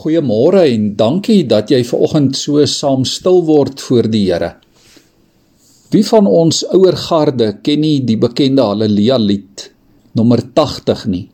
[0.00, 4.54] Goeiemôre en dankie dat jy ver oggend so saam stil word voor die Here.
[5.92, 9.66] Wie van ons ouer garde ken nie die bekende Halleluja lied
[10.16, 11.26] nommer 80 nie?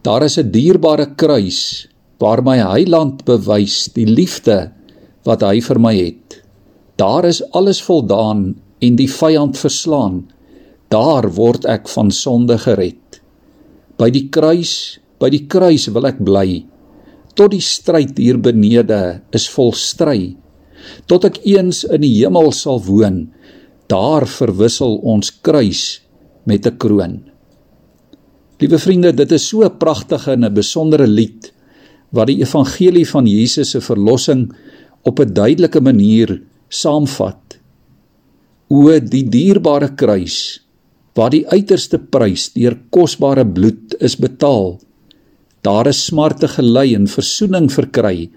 [0.00, 1.88] Daar is 'n dierbare kruis
[2.18, 4.72] waar my Heiland bewys die liefde
[5.24, 6.40] wat hy vir my het.
[6.96, 10.24] Daar is alles voldaan en die vyand verslaan.
[10.88, 13.20] Daar word ek van sonde gered.
[13.98, 16.71] By die kruis, by die kruis wil ek bly
[17.34, 20.36] tot die stryd hier benede is vol stry
[21.06, 23.26] tot ek eens in die hemel sal woon
[23.92, 26.00] daar verwissel ons kruis
[26.48, 27.14] met 'n kroon.
[28.60, 31.52] Liewe vriende dit is so 'n pragtige en 'n besondere lied
[32.10, 34.52] wat die evangelie van Jesus se verlossing
[35.02, 37.58] op 'n duidelike manier saamvat.
[38.68, 40.60] O die dierbare kruis
[41.14, 44.80] waar die uiterste prys deur kosbare bloed is betaal
[45.62, 48.30] Daar is smarte gelei en verzoening verkry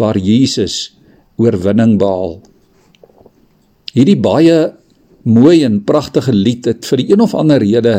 [0.00, 0.94] waar Jesus
[1.36, 2.38] oorwinning behaal.
[3.92, 4.72] Hierdie baie
[5.28, 7.98] mooi en pragtige lied het vir die een of ander rede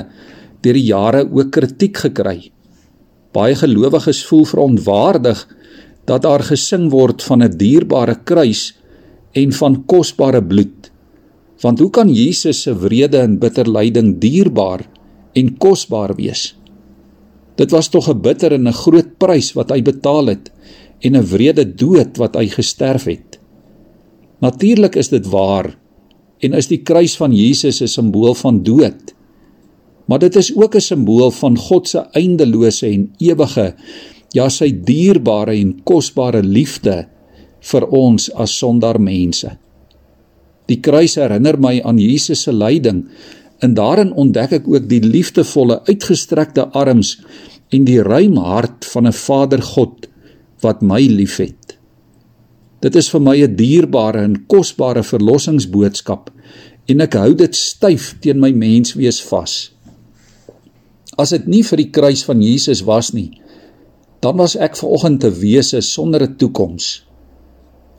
[0.66, 2.50] deur die jare ook kritiek gekry.
[3.34, 5.46] Baie gelowiges voel verontwaardig
[6.10, 8.74] dat daar gesing word van 'n dierbare kruis
[9.34, 10.90] en van kosbare bloed.
[11.62, 14.82] Want hoe kan Jesus se wrede en bitter lyding dierbaar
[15.34, 16.56] en kosbaar wees?
[17.56, 20.52] Dit was tog 'n bitter en 'n groot prys wat hy betaal het
[21.02, 23.40] en 'n wrede dood wat hy gesterf het.
[24.40, 25.78] Natuurlik is dit waar
[26.40, 29.14] en is die kruis van Jesus 'n simbool van dood.
[30.06, 33.76] Maar dit is ook 'n simbool van God se eindelose en ewige
[34.32, 37.08] ja sy dierbare en kosbare liefde
[37.60, 39.58] vir ons as sondaar mense.
[40.66, 43.06] Die kruis herinner my aan Jesus se lyding
[43.64, 47.16] En daarin ontdek ek ook die liefdevolle uitgestrekte arms
[47.74, 50.08] en die ruim hart van 'n Vader God
[50.62, 51.78] wat my liefhet.
[52.84, 56.32] Dit is vir my 'n dierbare en kosbare verlossingsboodskap
[56.88, 59.72] en ek hou dit styf teen my menswees vas.
[61.18, 63.32] As dit nie vir die kruis van Jesus was nie,
[64.20, 67.06] dan was ek vanoggend te wese sonder 'n toekoms.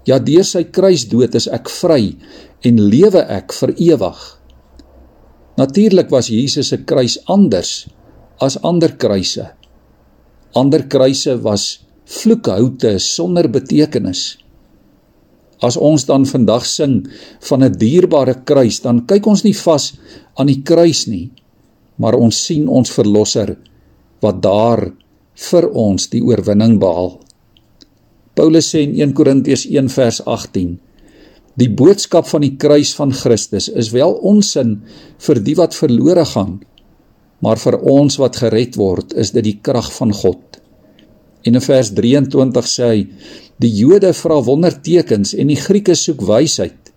[0.05, 2.17] Ja, deur sy kruisdood is ek vry
[2.61, 4.44] en lewe ek vir ewig.
[5.55, 7.87] Natuurlik was Jesus se kruis anders
[8.43, 9.47] as ander kruise.
[10.55, 14.35] Ander kruise was vloekhoute sonder betekenis.
[15.63, 17.07] As ons dan vandag sing
[17.49, 19.95] van 'n dierbare kruis, dan kyk ons nie vas
[20.37, 21.31] aan die kruis nie,
[21.97, 23.57] maar ons sien ons verlosser
[24.21, 24.93] wat daar
[25.35, 27.21] vir ons die oorwinning behaal.
[28.35, 30.79] Paulus sê in 1 Korintiërs 1 vers 18
[31.61, 34.81] Die boodskap van die kruis van Christus is wel onsin
[35.23, 36.57] vir die wat verlore gaan,
[37.45, 40.59] maar vir ons wat gered word, is dit die krag van God.
[41.47, 43.05] En in vers 23 sê hy:
[43.63, 46.91] Die Jode vra wondertekens en die Grieke soek wysheid,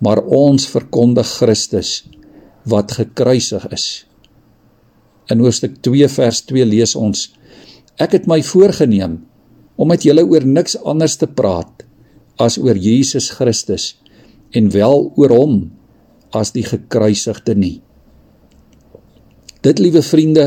[0.00, 2.04] maar ons verkondig Christus
[2.70, 3.86] wat gekruisig is.
[5.28, 7.28] In Hoofstuk 2 vers 2 lees ons:
[8.00, 9.20] Ek het my voorgenem
[9.76, 11.84] om met julle oor niks anders te praat
[12.40, 13.92] as oor Jesus Christus
[14.56, 15.54] en wel oor hom
[16.34, 17.78] as die gekruisigde nie.
[19.60, 20.46] Dit liewe vriende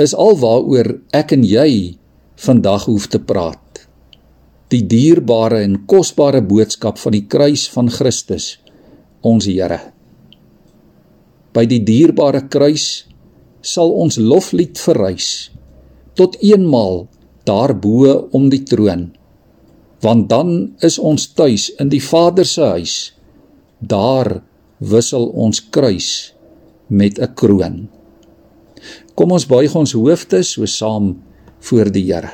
[0.00, 1.98] is alwaaroor ek en jy
[2.38, 3.84] vandag hoef te praat.
[4.68, 8.58] Die dierbare en kosbare boodskap van die kruis van Christus,
[9.24, 9.78] ons Here.
[11.54, 13.06] By die dierbare kruis
[13.64, 15.48] sal ons loflied verrys
[16.18, 17.06] tot eenmaal
[17.48, 19.08] daarbo om die troon
[20.00, 22.96] want dan is ons tuis in die Vader se huis.
[23.78, 24.40] Daar
[24.78, 26.34] wissel ons kruis
[26.86, 27.88] met 'n kroon.
[29.14, 31.16] Kom ons buig ons hoofde so saam
[31.60, 32.30] voor die Here.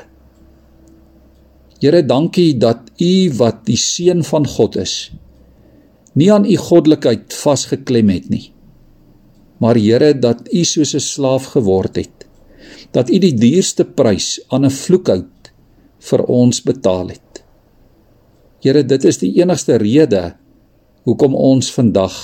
[1.81, 5.11] Here, dankie dat U wat die seun van God is,
[6.13, 8.51] nie aan U goddelikheid vasgeklem het nie.
[9.59, 12.25] Maar Here, dat U soos 'n slaaf geword het,
[12.91, 15.51] dat U die duurste prys aan 'n vloekhout
[15.99, 17.34] vir ons betaal het.
[18.65, 20.31] Here, dit is die enigste rede
[21.05, 22.15] hoekom ons vandag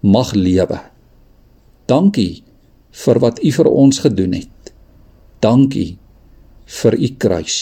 [0.00, 0.78] mag lewe.
[1.84, 2.40] Dankie
[3.04, 4.72] vir wat U vir ons gedoen het.
[5.44, 5.98] Dankie
[6.80, 7.58] vir U kruis.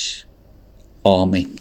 [1.02, 1.59] Amen.